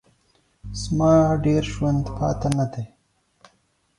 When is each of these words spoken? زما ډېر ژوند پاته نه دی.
زما 0.81 1.11
ډېر 1.45 1.63
ژوند 1.73 2.03
پاته 2.17 2.49
نه 2.57 2.65
دی. 2.73 2.85